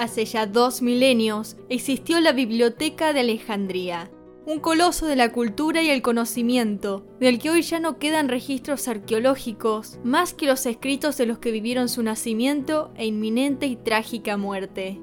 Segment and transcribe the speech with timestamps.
[0.00, 4.10] Hace ya dos milenios existió la Biblioteca de Alejandría,
[4.46, 8.88] un coloso de la cultura y el conocimiento, del que hoy ya no quedan registros
[8.88, 14.38] arqueológicos, más que los escritos de los que vivieron su nacimiento e inminente y trágica
[14.38, 14.98] muerte.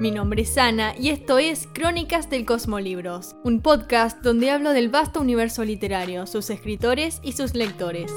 [0.00, 4.90] Mi nombre es Ana y esto es Crónicas del Cosmolibros, un podcast donde hablo del
[4.90, 8.12] vasto universo literario, sus escritores y sus lectores.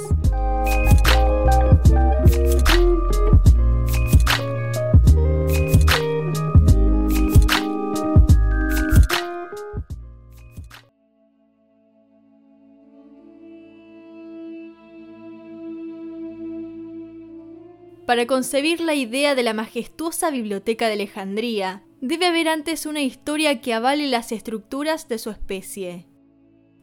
[18.12, 23.62] Para concebir la idea de la majestuosa biblioteca de Alejandría, debe haber antes una historia
[23.62, 26.08] que avale las estructuras de su especie.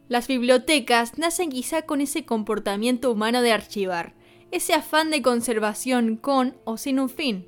[0.07, 4.15] Las bibliotecas nacen quizá con ese comportamiento humano de archivar,
[4.49, 7.47] ese afán de conservación con o sin un fin.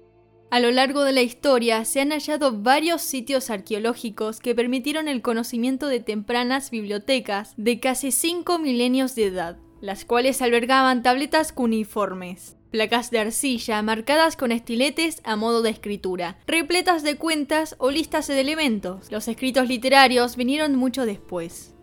[0.51, 5.23] A lo largo de la historia se han hallado varios sitios arqueológicos que permitieron el
[5.23, 12.60] conocimiento de tempranas bibliotecas de casi cinco milenios de edad, las cuales albergaban tabletas cuneiformes
[12.71, 18.27] placas de arcilla marcadas con estiletes a modo de escritura, repletas de cuentas o listas
[18.27, 19.11] de elementos.
[19.11, 21.75] Los escritos literarios vinieron mucho después.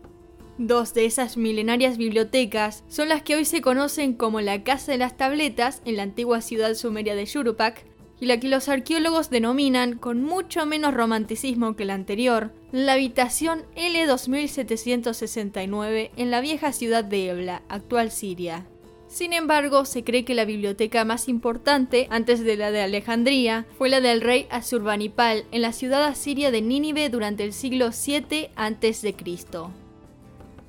[0.57, 4.99] Dos de esas milenarias bibliotecas son las que hoy se conocen como la Casa de
[4.99, 7.85] las Tabletas en la antigua ciudad sumeria de Yurupak
[8.21, 13.63] y la que los arqueólogos denominan, con mucho menos romanticismo que la anterior, la habitación
[13.77, 18.67] L2769 en la vieja ciudad de Ebla, actual Siria.
[19.09, 23.89] Sin embargo, se cree que la biblioteca más importante, antes de la de Alejandría, fue
[23.89, 29.17] la del rey Asurbanipal en la ciudad asiria de Nínive durante el siglo VII a.C.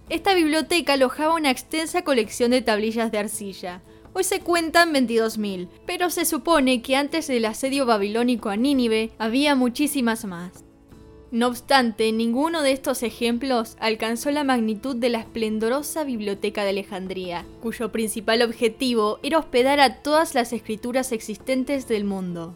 [0.07, 3.81] Esta biblioteca alojaba una extensa colección de tablillas de arcilla.
[4.13, 9.53] Hoy se cuentan 22.000, pero se supone que antes del asedio babilónico a Nínive había
[9.53, 10.68] muchísimas más.
[11.31, 17.45] No obstante, ninguno de estos ejemplos alcanzó la magnitud de la esplendorosa Biblioteca de Alejandría,
[17.61, 22.55] cuyo principal objetivo era hospedar a todas las escrituras existentes del mundo.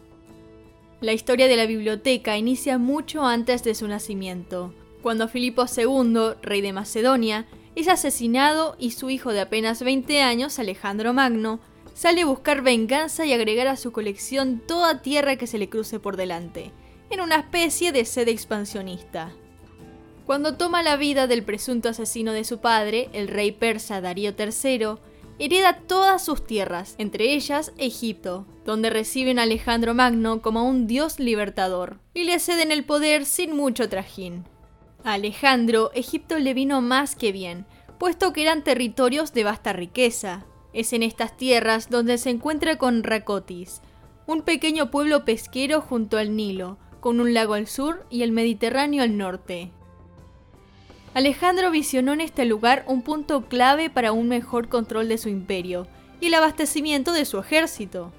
[1.00, 6.60] La historia de la biblioteca inicia mucho antes de su nacimiento, cuando Filipo II, rey
[6.60, 7.46] de Macedonia,
[7.76, 11.60] es asesinado y su hijo de apenas 20 años, Alejandro Magno,
[11.94, 16.00] sale a buscar venganza y agregar a su colección toda tierra que se le cruce
[16.00, 16.72] por delante
[17.10, 19.32] en una especie de sede expansionista.
[20.26, 24.96] Cuando toma la vida del presunto asesino de su padre, el rey persa Darío III,
[25.38, 31.18] hereda todas sus tierras, entre ellas Egipto, donde reciben a Alejandro Magno como un dios
[31.18, 34.44] libertador, y le ceden el poder sin mucho trajín.
[35.04, 37.66] A Alejandro, Egipto le vino más que bien,
[37.98, 40.46] puesto que eran territorios de vasta riqueza.
[40.72, 43.82] Es en estas tierras donde se encuentra con Racotis,
[44.26, 49.02] un pequeño pueblo pesquero junto al Nilo, con un lago al sur y el Mediterráneo
[49.02, 49.70] al norte.
[51.12, 55.86] Alejandro visionó en este lugar un punto clave para un mejor control de su imperio
[56.22, 58.10] y el abastecimiento de su ejército.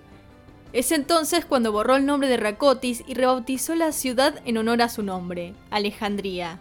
[0.71, 4.89] Es entonces cuando borró el nombre de Racotis y rebautizó la ciudad en honor a
[4.89, 6.59] su nombre, Alejandría.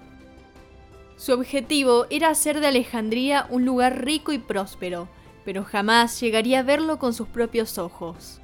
[1.19, 5.09] Su objetivo era hacer de Alejandría un lugar rico y próspero,
[5.45, 8.41] pero jamás llegaría a verlo con sus propios ojos.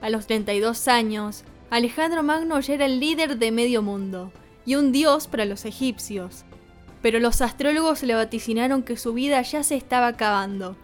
[0.00, 4.32] A los 32 años, Alejandro Magno ya era el líder de medio mundo
[4.66, 6.44] y un dios para los egipcios.
[7.00, 10.74] Pero los astrólogos le vaticinaron que su vida ya se estaba acabando.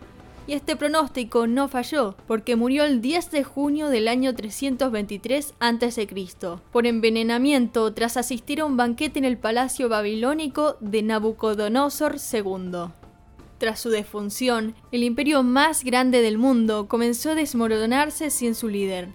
[0.47, 6.09] Y este pronóstico no falló, porque murió el 10 de junio del año 323 a.C.,
[6.71, 12.93] por envenenamiento tras asistir a un banquete en el palacio babilónico de Nabucodonosor II.
[13.59, 19.09] Tras su defunción, el imperio más grande del mundo comenzó a desmoronarse sin su líder,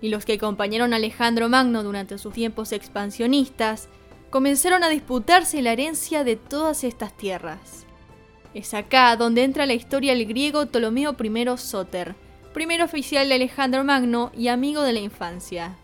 [0.00, 3.88] y los que acompañaron a Alejandro Magno durante sus tiempos expansionistas
[4.30, 7.86] comenzaron a disputarse la herencia de todas estas tierras.
[8.54, 12.14] Es acá donde entra la historia el griego Ptolomeo I Soter,
[12.52, 15.76] primer oficial de Alejandro Magno y amigo de la infancia.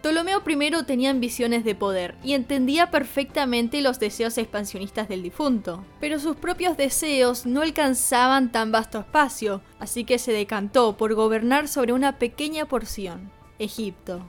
[0.00, 6.18] Ptolomeo I tenía ambiciones de poder y entendía perfectamente los deseos expansionistas del difunto, pero
[6.18, 11.94] sus propios deseos no alcanzaban tan vasto espacio, así que se decantó por gobernar sobre
[11.94, 13.30] una pequeña porción.
[13.64, 14.24] Egipto.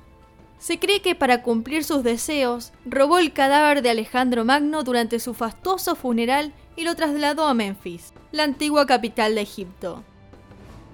[0.58, 5.34] Se cree que para cumplir sus deseos, robó el cadáver de Alejandro Magno durante su
[5.34, 10.04] fastuoso funeral y lo trasladó a Memphis, la antigua capital de Egipto.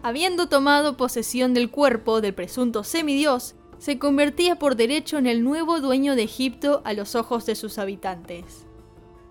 [0.04, 5.80] Habiendo tomado posesión del cuerpo del presunto semidios, se convertía por derecho en el nuevo
[5.80, 8.66] dueño de Egipto a los ojos de sus habitantes.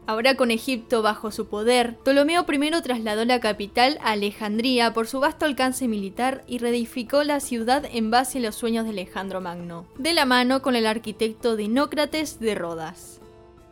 [0.06, 5.20] Ahora con Egipto bajo su poder, Ptolomeo I trasladó la capital a Alejandría por su
[5.20, 9.86] vasto alcance militar y reedificó la ciudad en base a los sueños de Alejandro Magno,
[9.98, 13.20] de la mano con el arquitecto Dinócrates de Rodas.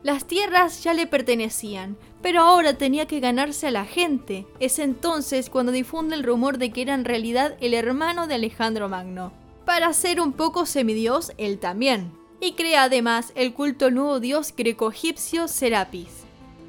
[0.04, 4.46] Las tierras ya le pertenecían, pero ahora tenía que ganarse a la gente.
[4.60, 8.88] Es entonces cuando difunde el rumor de que era en realidad el hermano de Alejandro
[8.88, 9.32] Magno.
[9.64, 12.12] Para ser un poco semidios, él también.
[12.40, 16.28] Y crea además el culto nuevo dios greco-egipcio Serapis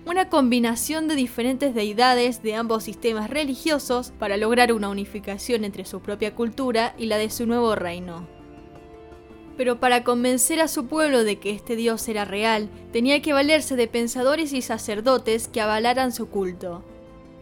[0.09, 5.99] una combinación de diferentes deidades de ambos sistemas religiosos para lograr una unificación entre su
[5.99, 8.27] propia cultura y la de su nuevo reino.
[9.55, 13.75] Pero para convencer a su pueblo de que este dios era real, tenía que valerse
[13.75, 16.83] de pensadores y sacerdotes que avalaran su culto.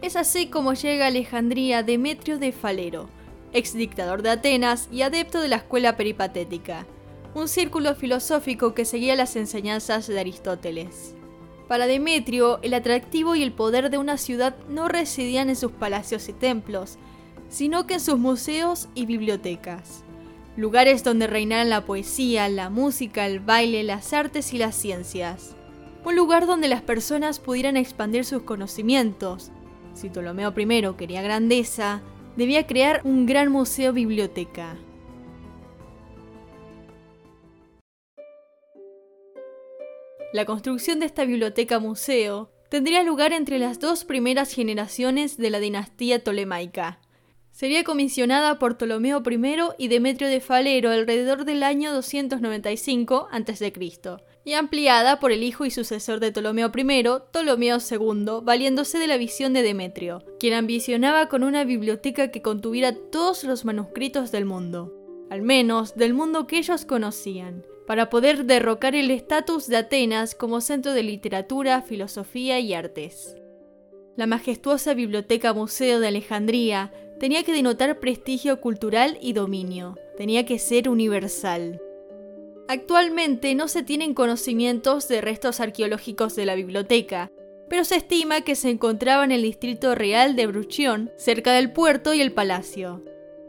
[0.02, 3.08] Es así como llega a Alejandría Demetrio de Falero,
[3.52, 6.86] ex dictador de Atenas y adepto de la escuela peripatética,
[7.34, 11.14] un círculo filosófico que seguía las enseñanzas de Aristóteles.
[11.68, 16.28] Para Demetrio, el atractivo y el poder de una ciudad no residían en sus palacios
[16.28, 16.96] y templos,
[17.50, 20.02] sino que en sus museos y bibliotecas.
[20.56, 25.54] Lugares donde reinaran la poesía, la música, el baile, las artes y las ciencias.
[26.04, 29.50] Un lugar donde las personas pudieran expandir sus conocimientos.
[29.92, 32.00] Si Ptolomeo I quería grandeza,
[32.36, 34.76] debía crear un gran museo-biblioteca.
[40.30, 46.22] La construcción de esta biblioteca-museo tendría lugar entre las dos primeras generaciones de la dinastía
[46.22, 47.00] tolemaica.
[47.50, 49.38] Sería comisionada por Ptolomeo I
[49.78, 53.72] y Demetrio de Falero alrededor del año 295 a.C.
[54.44, 59.16] y ampliada por el hijo y sucesor de Ptolomeo I, Ptolomeo II, valiéndose de la
[59.16, 64.94] visión de Demetrio, quien ambicionaba con una biblioteca que contuviera todos los manuscritos del mundo,
[65.30, 70.60] al menos del mundo que ellos conocían, para poder derrocar el estatus de Atenas como
[70.60, 73.34] centro de literatura, filosofía y artes.
[74.14, 80.58] La majestuosa biblioteca museo de Alejandría tenía que denotar prestigio cultural y dominio, tenía que
[80.58, 81.80] ser universal.
[82.68, 87.32] Actualmente no se tienen conocimientos de restos arqueológicos de la biblioteca,
[87.70, 92.12] pero se estima que se encontraba en el distrito real de Bruchión, cerca del puerto
[92.12, 93.02] y el palacio.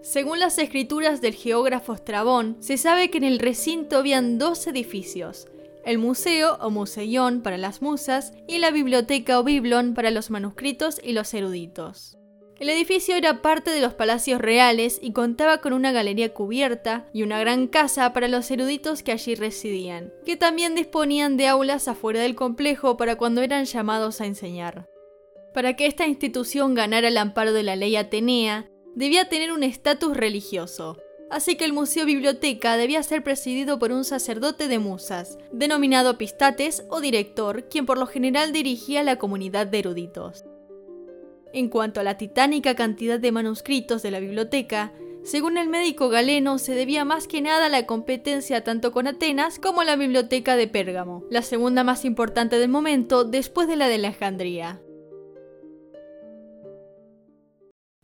[0.09, 5.47] Según las escrituras del geógrafo Estrabón, se sabe que en el recinto habían dos edificios,
[5.85, 10.99] el museo o museión para las musas y la biblioteca o biblón para los manuscritos
[11.03, 12.17] y los eruditos.
[12.59, 17.21] El edificio era parte de los palacios reales y contaba con una galería cubierta y
[17.21, 22.19] una gran casa para los eruditos que allí residían, que también disponían de aulas afuera
[22.19, 24.89] del complejo para cuando eran llamados a enseñar.
[25.53, 30.15] Para que esta institución ganara el amparo de la ley atenea, debía tener un estatus
[30.15, 30.97] religioso,
[31.29, 36.83] así que el Museo Biblioteca debía ser presidido por un sacerdote de musas, denominado Pistates
[36.89, 40.45] o director, quien por lo general dirigía la comunidad de eruditos.
[41.53, 44.93] En cuanto a la titánica cantidad de manuscritos de la biblioteca,
[45.23, 49.59] según el médico galeno, se debía más que nada a la competencia tanto con Atenas
[49.59, 53.95] como la biblioteca de Pérgamo, la segunda más importante del momento después de la de
[53.95, 54.81] Alejandría.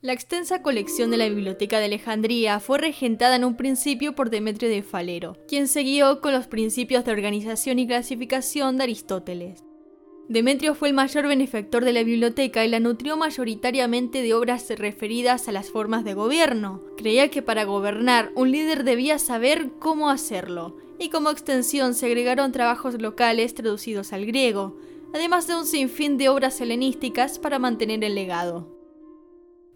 [0.06, 4.70] La extensa colección de la Biblioteca de Alejandría fue regentada en un principio por Demetrio
[4.70, 9.64] de Falero, quien siguió con los principios de organización y clasificación de Aristóteles.
[10.30, 15.48] Demetrio fue el mayor benefactor de la biblioteca y la nutrió mayoritariamente de obras referidas
[15.48, 16.84] a las formas de gobierno.
[16.98, 22.52] Creía que para gobernar un líder debía saber cómo hacerlo, y como extensión se agregaron
[22.52, 24.78] trabajos locales traducidos al griego,
[25.16, 28.75] además de un sinfín de obras helenísticas para mantener el legado.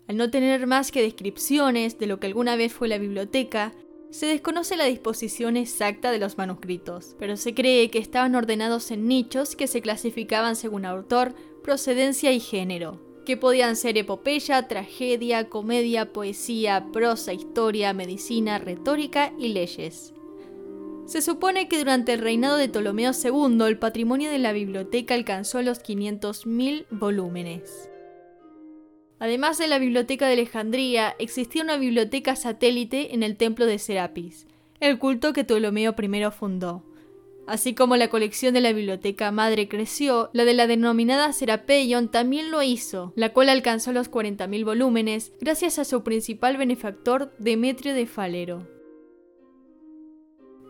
[0.10, 3.74] Al no tener más que descripciones de lo que alguna vez fue la biblioteca,
[4.10, 9.08] se desconoce la disposición exacta de los manuscritos, pero se cree que estaban ordenados en
[9.08, 16.12] nichos que se clasificaban según autor, procedencia y género, que podían ser epopeya, tragedia, comedia,
[16.12, 20.16] poesía, prosa, historia, medicina, retórica y leyes.
[21.06, 25.62] Se supone que durante el reinado de Ptolomeo II el patrimonio de la biblioteca alcanzó
[25.62, 27.92] los 500.000 volúmenes.
[29.20, 34.48] Además de la Biblioteca de Alejandría, existía una biblioteca satélite en el templo de Serapis,
[34.80, 36.86] el culto que Ptolomeo I fundó.
[37.46, 42.52] Así como la colección de la biblioteca madre creció, la de la denominada Serapeion también
[42.52, 48.06] lo hizo, la cual alcanzó los 40.000 volúmenes gracias a su principal benefactor Demetrio de
[48.06, 48.68] Falero.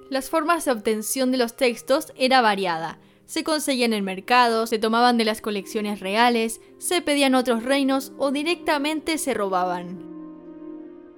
[0.09, 2.97] Las formas de obtención de los textos era variada,
[3.29, 8.31] se conseguían en mercados, se tomaban de las colecciones reales, se pedían otros reinos o
[8.31, 9.99] directamente se robaban.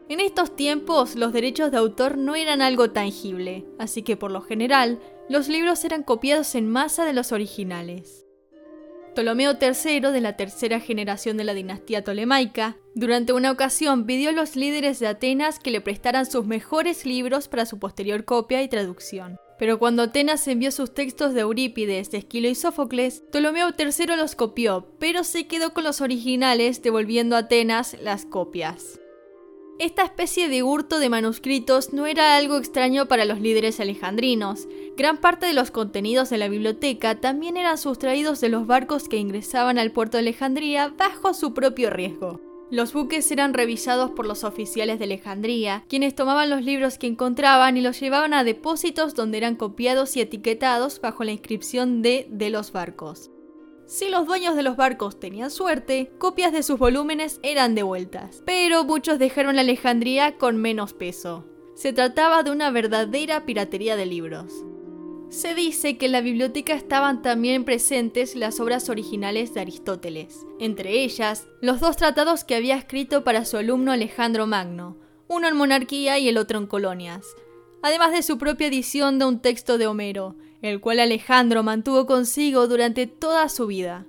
[0.10, 4.42] En estos tiempos los derechos de autor no eran algo tangible, así que por lo
[4.42, 5.00] general
[5.30, 8.26] los libros eran copiados en masa de los originales.
[9.16, 14.34] Ptolomeo III, de la tercera generación de la dinastía tolemaica, durante una ocasión pidió a
[14.34, 18.68] los líderes de Atenas que le prestaran sus mejores libros para su posterior copia y
[18.68, 19.38] traducción.
[19.62, 24.34] Pero cuando Atenas envió sus textos de Eurípides, de Esquilo y Sófocles, Ptolomeo III los
[24.34, 29.00] copió, pero se quedó con los originales, devolviendo a Atenas las copias.
[29.78, 34.68] Esta especie de hurto de manuscritos no era algo extraño para los líderes alejandrinos.
[34.98, 39.18] Gran parte de los contenidos de la biblioteca también eran sustraídos de los barcos que
[39.18, 42.51] ingresaban al puerto de Alejandría bajo su propio riesgo.
[42.72, 47.76] Los buques eran revisados por los oficiales de Alejandría, quienes tomaban los libros que encontraban
[47.76, 52.50] y los llevaban a depósitos donde eran copiados y etiquetados bajo la inscripción de de
[52.50, 53.30] los barcos.
[53.88, 58.86] Si los dueños de los barcos tenían suerte, copias de sus volúmenes eran devueltas, pero
[58.86, 61.46] muchos dejaron Alejandría con menos peso.
[61.76, 64.64] Se trataba de una verdadera piratería de libros.
[65.32, 71.04] Se dice que en la biblioteca estaban también presentes las obras originales de Aristóteles, entre
[71.04, 74.98] ellas los dos tratados que había escrito para su alumno Alejandro Magno,
[75.30, 77.26] uno en monarquía y el otro en colonias,
[77.82, 82.68] además de su propia edición de un texto de Homero, el cual Alejandro mantuvo consigo
[82.68, 84.06] durante toda su vida.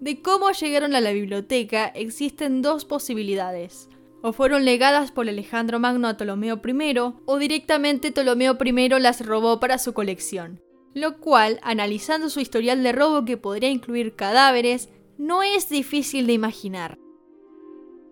[0.00, 3.88] De cómo llegaron a la biblioteca existen dos posibilidades.
[4.26, 9.60] O fueron legadas por Alejandro Magno a Ptolomeo I, o directamente Ptolomeo I las robó
[9.60, 10.62] para su colección.
[10.94, 14.88] Lo cual, analizando su historial de robo que podría incluir cadáveres,
[15.18, 16.96] no es difícil de imaginar.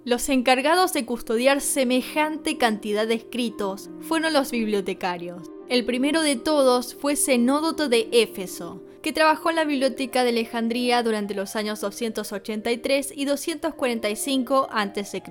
[0.04, 5.50] Los encargados de custodiar semejante cantidad de escritos fueron los bibliotecarios.
[5.70, 11.02] El primero de todos fue Zenódoto de Éfeso, que trabajó en la biblioteca de Alejandría
[11.02, 15.22] durante los años 283 y 245 a.C.,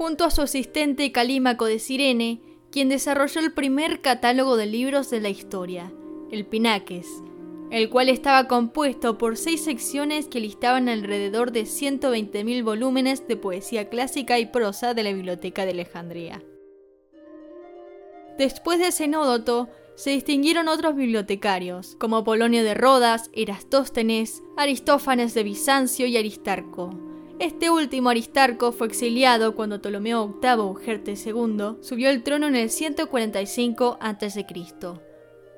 [0.00, 2.40] junto a su asistente Calímaco de Cirene,
[2.72, 5.92] quien desarrolló el primer catálogo de libros de la historia,
[6.30, 7.06] el Pinaques,
[7.70, 13.90] el cual estaba compuesto por seis secciones que listaban alrededor de 120.000 volúmenes de poesía
[13.90, 16.42] clásica y prosa de la Biblioteca de Alejandría.
[18.38, 26.06] Después de Zenódoto, se distinguieron otros bibliotecarios, como Polonio de Rodas, Erastóstenes, Aristófanes de Bizancio
[26.06, 27.09] y Aristarco.
[27.40, 32.68] Este último Aristarco fue exiliado cuando Ptolomeo VIII Ugerte II subió al trono en el
[32.68, 34.46] 145 a.C.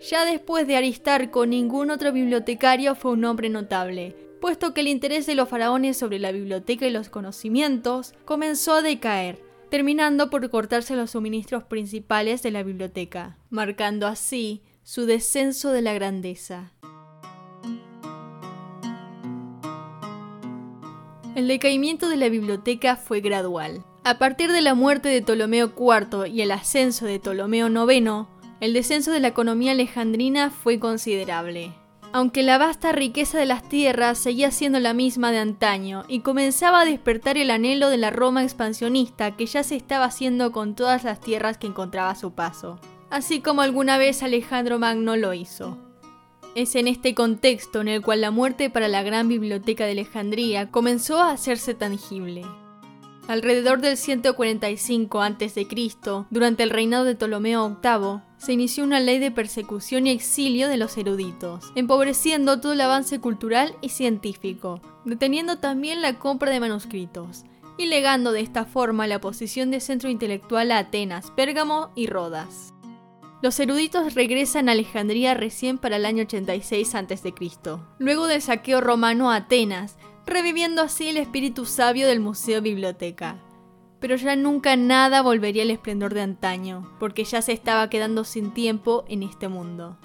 [0.08, 5.26] Ya después de Aristarco, ningún otro bibliotecario fue un hombre notable, puesto que el interés
[5.26, 10.94] de los faraones sobre la biblioteca y los conocimientos comenzó a decaer, terminando por cortarse
[10.94, 16.74] los suministros principales de la biblioteca, marcando así su descenso de la grandeza.
[21.42, 23.84] El decaimiento de la biblioteca fue gradual.
[24.04, 28.28] A partir de la muerte de Ptolomeo IV y el ascenso de Ptolomeo IX,
[28.60, 31.72] el descenso de la economía alejandrina fue considerable.
[32.12, 36.82] Aunque la vasta riqueza de las tierras seguía siendo la misma de antaño y comenzaba
[36.82, 41.02] a despertar el anhelo de la Roma expansionista que ya se estaba haciendo con todas
[41.02, 42.78] las tierras que encontraba a su paso,
[43.10, 45.76] así como alguna vez Alejandro Magno lo hizo.
[46.54, 50.70] Es en este contexto en el cual la muerte para la gran biblioteca de Alejandría
[50.70, 52.44] comenzó a hacerse tangible.
[53.26, 55.66] Alrededor del 145 a.C.,
[56.28, 60.76] durante el reinado de Ptolomeo VIII, se inició una ley de persecución y exilio de
[60.76, 67.44] los eruditos, empobreciendo todo el avance cultural y científico, deteniendo también la compra de manuscritos,
[67.78, 72.71] y legando de esta forma la posición de centro intelectual a Atenas, Pérgamo y Rodas.
[73.42, 77.34] Los eruditos regresan a Alejandría recién para el año 86 a.C.,
[77.98, 83.42] luego del saqueo romano a Atenas, reviviendo así el espíritu sabio del Museo Biblioteca.
[83.98, 88.54] Pero ya nunca nada volvería al esplendor de antaño, porque ya se estaba quedando sin
[88.54, 89.98] tiempo en este mundo.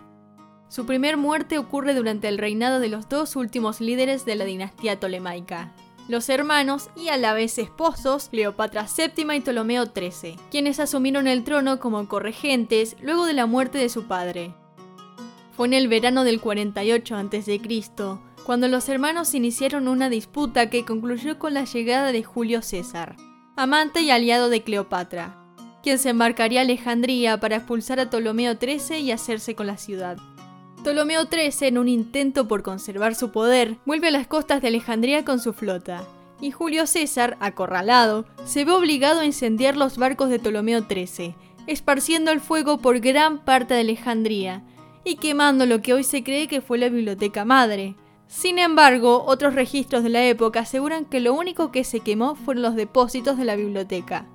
[0.68, 5.00] Su primer muerte ocurre durante el reinado de los dos últimos líderes de la dinastía
[5.00, 5.76] tolemaica,
[6.08, 11.44] los hermanos y a la vez esposos Cleopatra VII y Ptolomeo XIII, quienes asumieron el
[11.44, 14.54] trono como corregentes luego de la muerte de su padre.
[15.56, 17.62] Fue en el verano del 48 a.C.,
[18.46, 23.18] cuando los hermanos iniciaron una disputa que concluyó con la llegada de Julio César,
[23.58, 25.44] amante y aliado de Cleopatra,
[25.84, 30.18] quien se embarcaría a Alejandría para expulsar a Ptolomeo XIII y hacerse con la ciudad.
[30.84, 35.26] Ptolomeo XIII, en un intento por conservar su poder, vuelve a las costas de Alejandría
[35.26, 36.04] con su flota,
[36.40, 42.32] y Julio César, acorralado, se ve obligado a incendiar los barcos de Ptolomeo XIII, esparciendo
[42.32, 44.64] el fuego por gran parte de Alejandría
[45.04, 47.96] y quemando lo que hoy se cree que fue la biblioteca madre,
[48.28, 52.62] sin embargo, otros registros de la época aseguran que lo único que se quemó fueron
[52.62, 54.28] los depósitos de la biblioteca,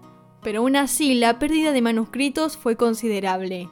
[0.43, 3.69] pero aún así la pérdida de manuscritos fue considerable.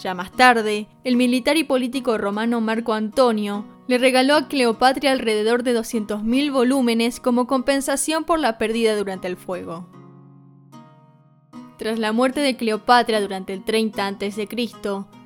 [0.00, 5.62] Ya más tarde, el militar y político romano Marco Antonio le regaló a Cleopatra alrededor
[5.62, 9.86] de 200.000 volúmenes como compensación por la pérdida durante el fuego.
[11.76, 14.48] Tras la muerte de Cleopatra durante el 30 a.C.,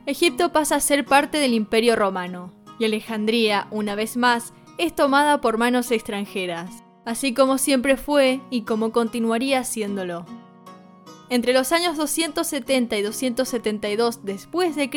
[0.07, 5.41] Egipto pasa a ser parte del Imperio Romano, y Alejandría, una vez más, es tomada
[5.41, 10.25] por manos extranjeras, así como siempre fue y como continuaría siéndolo.
[11.29, 14.91] Entre los años 270 y 272 después de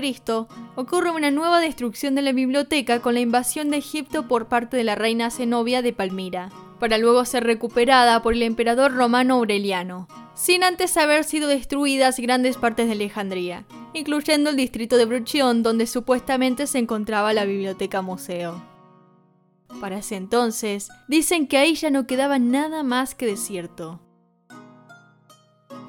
[0.75, 4.83] ocurre una nueva destrucción de la biblioteca con la invasión de Egipto por parte de
[4.83, 10.63] la reina Zenobia de Palmira, para luego ser recuperada por el emperador romano Aureliano, sin
[10.63, 16.67] antes haber sido destruidas grandes partes de Alejandría, incluyendo el distrito de Bruchion donde supuestamente
[16.67, 18.63] se encontraba la biblioteca museo.
[19.81, 23.99] Para ese entonces, dicen que ahí ya no quedaba nada más que desierto.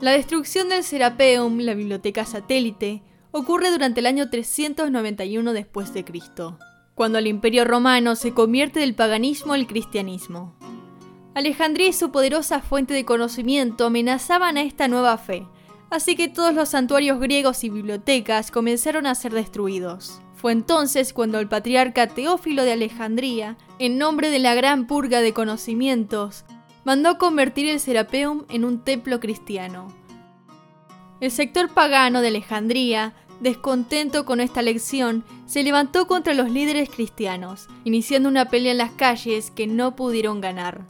[0.00, 3.02] La destrucción del Serapeum, la biblioteca satélite,
[3.32, 6.58] ocurre durante el año 391 después de Cristo,
[6.94, 10.56] cuando el Imperio Romano se convierte del paganismo al cristianismo.
[11.34, 15.46] Alejandría y su poderosa fuente de conocimiento amenazaban a esta nueva fe,
[15.90, 20.22] así que todos los santuarios griegos y bibliotecas comenzaron a ser destruidos.
[20.34, 25.34] Fue entonces cuando el patriarca Teófilo de Alejandría, en nombre de la gran purga de
[25.34, 26.46] conocimientos,
[26.84, 29.92] mandó convertir el Serapeum en un templo cristiano.
[31.20, 37.68] El sector pagano de Alejandría, descontento con esta elección, se levantó contra los líderes cristianos,
[37.84, 40.86] iniciando una pelea en las calles que no pudieron ganar.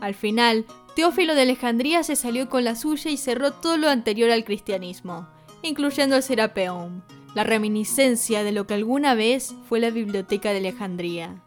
[0.00, 4.30] Al final, Teófilo de Alejandría se salió con la suya y cerró todo lo anterior
[4.30, 5.28] al cristianismo,
[5.62, 7.02] incluyendo el Serapeum,
[7.34, 11.42] la reminiscencia de lo que alguna vez fue la Biblioteca de Alejandría.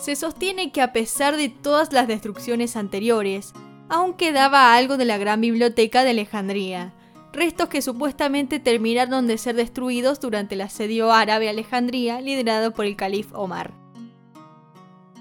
[0.00, 3.52] Se sostiene que a pesar de todas las destrucciones anteriores,
[3.88, 6.92] aún quedaba algo de la gran biblioteca de Alejandría,
[7.32, 12.84] restos que supuestamente terminaron de ser destruidos durante el asedio árabe a Alejandría liderado por
[12.84, 13.72] el calif Omar.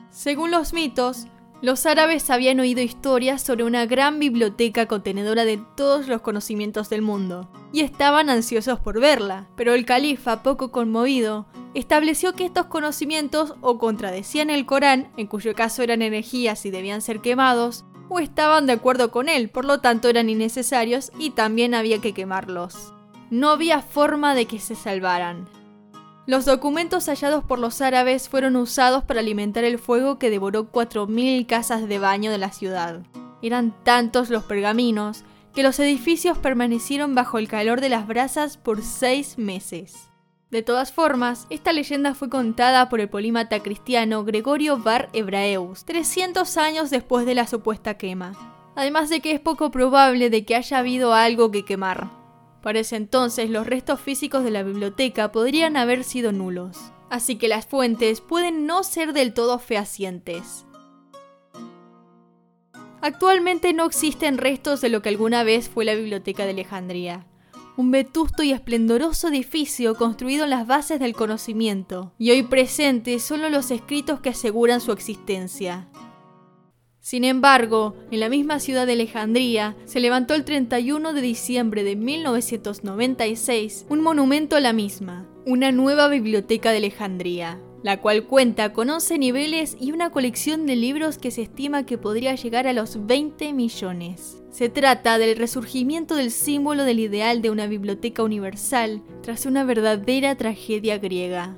[0.10, 1.28] Según los mitos,
[1.62, 7.02] los árabes habían oído historias sobre una gran biblioteca contenedora de todos los conocimientos del
[7.02, 13.56] mundo, y estaban ansiosos por verla, pero el califa, poco conmovido, estableció que estos conocimientos
[13.62, 18.68] o contradecían el Corán, en cuyo caso eran energías y debían ser quemados, o estaban
[18.68, 22.94] de acuerdo con él, por lo tanto eran innecesarios y también había que quemarlos.
[23.32, 25.50] No había forma de que se salvaran.
[26.28, 31.46] Los documentos hallados por los árabes fueron usados para alimentar el fuego que devoró 4.000
[31.46, 33.04] casas de baño de la ciudad.
[33.44, 38.82] Eran tantos los pergaminos que los edificios permanecieron bajo el calor de las brasas por
[38.82, 40.10] seis meses.
[40.50, 46.58] De todas formas, esta leyenda fue contada por el polímata cristiano Gregorio Bar Hebraeus, 300
[46.58, 48.34] años después de la supuesta quema.
[48.76, 52.25] Además de que es poco probable de que haya habido algo que quemar.
[52.66, 56.80] Para ese entonces los restos físicos de la biblioteca podrían haber sido nulos,
[57.12, 60.66] así que las fuentes pueden no ser del todo fehacientes.
[63.02, 67.28] Actualmente no existen restos de lo que alguna vez fue la Biblioteca de Alejandría,
[67.78, 73.50] un vetusto y esplendoroso edificio construido en las bases del conocimiento, y hoy presente solo
[73.50, 75.88] los escritos que aseguran su existencia.
[77.06, 81.96] Sin embargo, en la misma ciudad de Alejandría se levantó el 31 de diciembre de
[81.96, 88.90] 1996 un monumento a la misma, una nueva biblioteca de Alejandría, la cual cuenta con
[88.90, 93.06] 11 niveles y una colección de libros que se estima que podría llegar a los
[93.06, 94.42] 20 millones.
[94.50, 100.34] Se trata del resurgimiento del símbolo del ideal de una biblioteca universal tras una verdadera
[100.38, 101.56] tragedia griega.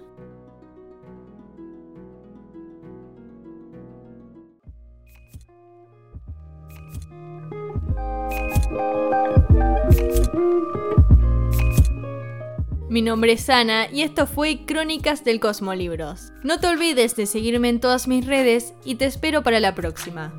[12.90, 16.32] Mi nombre es Ana y esto fue Crónicas del Cosmolibros.
[16.44, 20.34] No te olvides de seguirme en todas mis redes y te espero para la próxima.